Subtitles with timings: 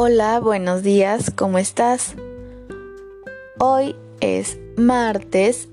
[0.00, 2.14] Hola, buenos días, ¿cómo estás?
[3.58, 5.68] Hoy es martes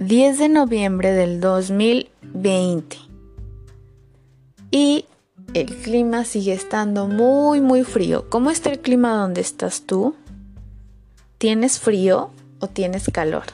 [0.00, 2.96] 10 de noviembre del 2020
[4.72, 5.04] y
[5.54, 8.28] el clima sigue estando muy muy frío.
[8.28, 10.16] ¿Cómo está el clima donde estás tú?
[11.38, 13.44] ¿Tienes frío o tienes calor?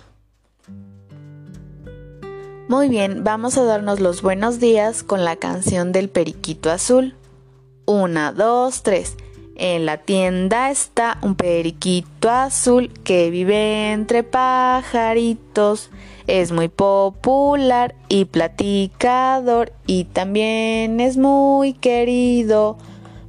[2.66, 7.14] Muy bien, vamos a darnos los buenos días con la canción del Periquito Azul.
[7.84, 9.18] Una, dos, tres.
[9.56, 15.90] En la tienda está un periquito azul que vive entre pajaritos.
[16.26, 22.78] Es muy popular y platicador y también es muy querido.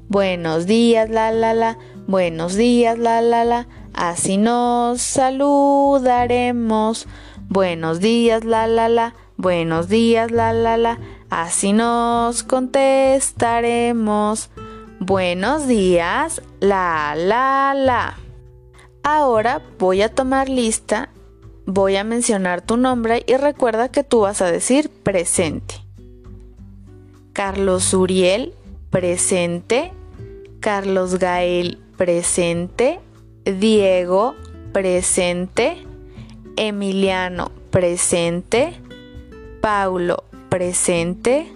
[0.10, 1.78] Buenos días, la la la.
[2.08, 3.68] Buenos días, la la la.
[3.94, 7.06] Así nos saludaremos.
[7.50, 9.14] Buenos días, la la la.
[9.38, 10.98] Buenos días, la la la.
[11.30, 14.50] Así nos contestaremos.
[15.08, 18.17] Buenos días, la, la, la.
[19.03, 21.09] Ahora voy a tomar lista,
[21.67, 25.76] voy a mencionar tu nombre y recuerda que tú vas a decir presente.
[27.33, 28.56] Carlos Uriel,
[28.89, 29.94] presente.
[30.59, 33.00] Carlos Gael, presente.
[33.44, 34.33] Diego,
[34.73, 35.86] presente.
[36.56, 38.73] Emiliano, presente.
[39.61, 41.53] Paulo, presente.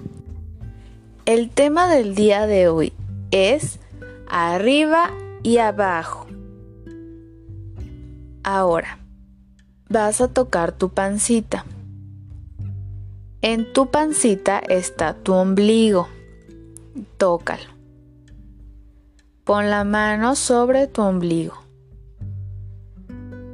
[1.25, 2.94] El tema del día de hoy
[3.31, 3.80] es
[4.27, 5.11] arriba
[5.44, 6.27] y abajo.
[8.44, 8.99] Ahora,
[9.89, 11.66] vas a tocar tu pancita.
[13.41, 16.08] En tu pancita está tu ombligo.
[17.17, 17.69] Tócalo.
[19.43, 21.55] Pon la mano sobre tu ombligo.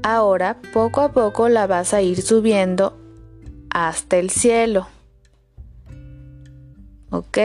[0.03, 2.97] Ahora, poco a poco la vas a ir subiendo
[3.69, 4.87] hasta el cielo.
[7.09, 7.37] ¿Ok?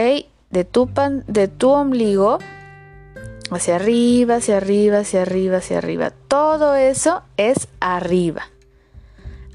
[0.51, 2.39] De tu, pan, de tu ombligo
[3.51, 6.11] hacia arriba, hacia arriba, hacia arriba, hacia arriba.
[6.27, 8.43] Todo eso es arriba.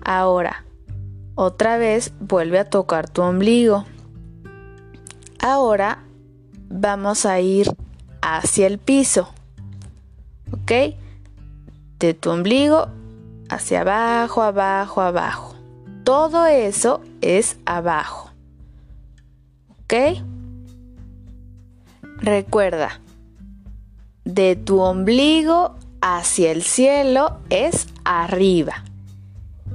[0.05, 0.65] Ahora,
[1.35, 3.85] otra vez vuelve a tocar tu ombligo.
[5.41, 6.05] Ahora
[6.69, 7.75] vamos a ir
[8.23, 9.29] hacia el piso.
[10.53, 10.95] ¿Ok?
[11.99, 12.89] De tu ombligo
[13.49, 15.55] hacia abajo, abajo, abajo.
[16.05, 18.31] Todo eso es abajo.
[19.83, 19.95] ¿Ok?
[22.19, 23.01] Recuerda,
[24.25, 28.85] de tu ombligo hacia el cielo es arriba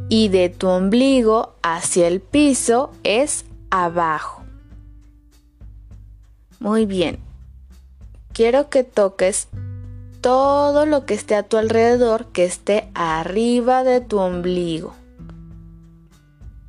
[0.10, 4.44] y de tu ombligo hacia el piso es abajo.
[6.60, 7.20] Muy bien.
[8.34, 9.48] Quiero que toques
[10.22, 14.94] todo lo que esté a tu alrededor que esté arriba de tu ombligo.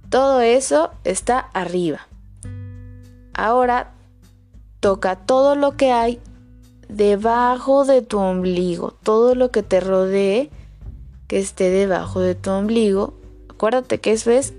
[0.08, 2.06] Todo eso está arriba.
[3.34, 3.92] Ahora
[4.82, 6.18] Toca todo lo que hay
[6.88, 10.50] debajo de tu ombligo, todo lo que te rodee
[11.28, 13.14] que esté debajo de tu ombligo.
[13.48, 14.54] Acuérdate que eso es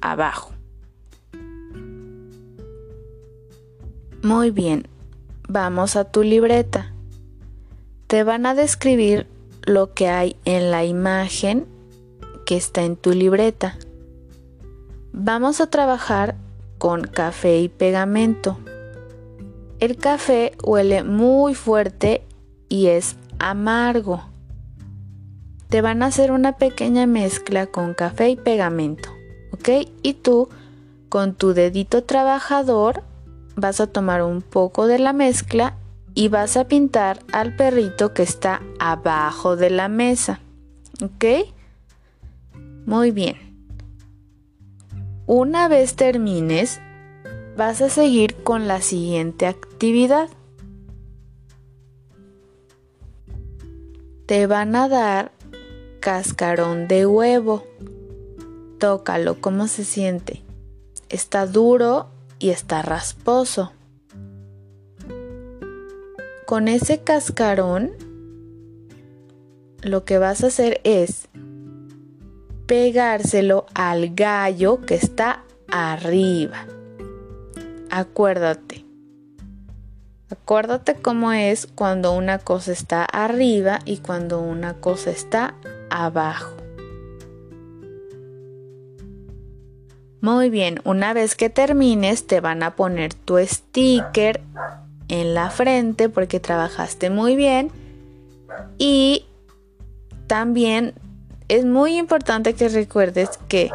[0.00, 0.50] abajo.
[4.24, 4.88] Muy bien,
[5.48, 6.92] vamos a tu libreta.
[8.08, 9.28] Te van a describir
[9.62, 11.68] lo que hay en la imagen
[12.44, 13.78] que está en tu libreta.
[15.12, 16.34] Vamos a trabajar
[16.78, 18.58] con café y pegamento.
[19.80, 22.22] El café huele muy fuerte
[22.68, 24.22] y es amargo.
[25.70, 29.08] Te van a hacer una pequeña mezcla con café y pegamento,
[29.52, 29.88] ¿ok?
[30.02, 30.50] Y tú,
[31.08, 33.02] con tu dedito trabajador,
[33.56, 35.78] vas a tomar un poco de la mezcla
[36.12, 40.40] y vas a pintar al perrito que está abajo de la mesa,
[41.02, 41.24] ¿ok?
[42.84, 43.36] Muy bien.
[45.26, 46.82] Una vez termines,
[47.60, 50.30] vas a seguir con la siguiente actividad.
[54.24, 55.32] Te van a dar
[56.00, 57.66] cascarón de huevo.
[58.78, 60.42] Tócalo, ¿cómo se siente?
[61.10, 62.08] Está duro
[62.38, 63.72] y está rasposo.
[66.46, 67.90] Con ese cascarón,
[69.82, 71.28] lo que vas a hacer es
[72.64, 76.64] pegárselo al gallo que está arriba
[77.90, 78.84] acuérdate.
[80.30, 85.54] Acuérdate cómo es cuando una cosa está arriba y cuando una cosa está
[85.90, 86.56] abajo.
[90.20, 94.40] Muy bien, una vez que termines te van a poner tu sticker
[95.08, 97.70] en la frente porque trabajaste muy bien
[98.78, 99.24] y
[100.26, 100.94] también
[101.48, 103.72] es muy importante que recuerdes que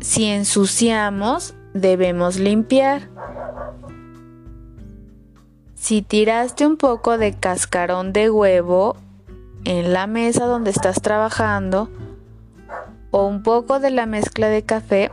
[0.00, 3.08] si ensuciamos debemos limpiar.
[5.74, 8.96] Si tiraste un poco de cascarón de huevo
[9.64, 11.88] en la mesa donde estás trabajando
[13.10, 15.10] o un poco de la mezcla de café,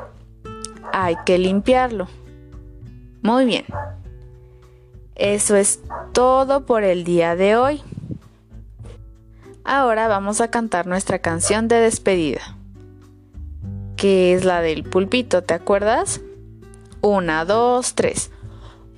[0.91, 2.07] hay que limpiarlo.
[3.21, 3.65] Muy bien.
[5.15, 5.79] Eso es
[6.11, 7.81] todo por el día de hoy.
[9.63, 12.57] Ahora vamos a cantar nuestra canción de despedida,
[13.95, 16.19] que es la del pulpito, ¿te acuerdas?
[17.05, 18.31] Una, dos, tres.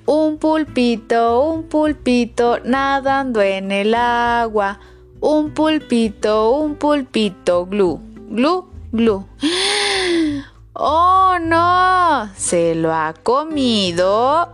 [0.05, 4.79] Un pulpito, un pulpito nadando en el agua.
[5.21, 7.99] Un pulpito, un pulpito, glu,
[8.29, 9.25] glu, glu.
[10.73, 12.29] ¡Oh no!
[12.35, 14.49] Se lo ha comido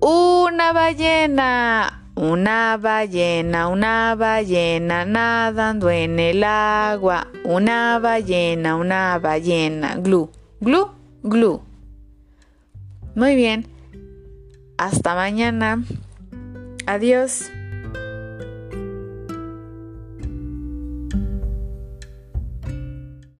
[0.00, 2.02] una ballena.
[2.16, 7.28] Una ballena, una ballena nadando en el agua.
[7.44, 9.94] Una ballena, una ballena.
[9.94, 10.28] Glu,
[10.60, 10.88] glu,
[11.22, 11.71] glu.
[13.14, 13.66] Muy bien.
[14.78, 15.84] Hasta mañana.
[16.86, 17.50] Adiós.